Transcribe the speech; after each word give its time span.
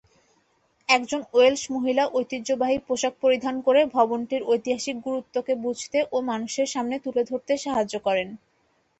একজন 0.89 1.21
ওয়েলশ 1.29 1.63
মহিলা 1.75 2.03
ঐতিহ্যবাহী 2.13 2.77
পোশাক 2.87 3.13
পরিধান 3.21 3.55
করে 3.67 3.81
ভবনটির 3.95 4.41
ঐতিহাসিক 4.47 4.95
গুরুত্ব 5.07 5.35
কে 5.43 5.53
বুঝতে 5.63 5.99
ও 6.11 6.27
মানুষের 6.29 6.67
সামনে 6.67 6.95
তুলে 7.05 7.21
ধরতে 7.29 7.53
সাহায্য 7.57 7.95
করেন। 7.99 8.27